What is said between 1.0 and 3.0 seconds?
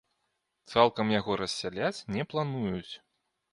яго рассяляць не плануюць.